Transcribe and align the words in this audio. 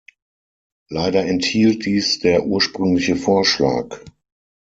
Leider 0.89 1.23
enthielt 1.27 1.85
dies 1.85 2.17
der 2.17 2.47
ursprüngliche 2.47 3.15
Vorschlag. 3.15 3.99